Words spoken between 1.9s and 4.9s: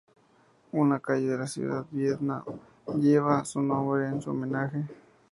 de Viedma lleva su nombre en su homenaje.